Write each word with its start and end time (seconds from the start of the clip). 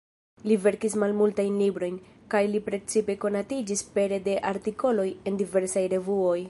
Li 0.51 0.55
verkis 0.61 0.95
malmultajn 1.03 1.59
librojn, 1.63 1.99
kaj 2.33 2.43
li 2.55 2.63
precipe 2.71 3.17
konatiĝis 3.27 3.85
pere 3.99 4.21
de 4.29 4.37
artikoloj 4.55 5.09
en 5.31 5.43
diversaj 5.45 5.89
revuoj. 5.95 6.37